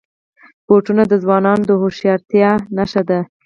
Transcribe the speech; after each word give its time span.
بوټونه 0.67 1.03
د 1.07 1.13
ځوانانو 1.23 1.63
د 1.69 1.71
هوښیارتیا 1.81 2.49
نښه 2.77 3.01
ده. 3.09 3.19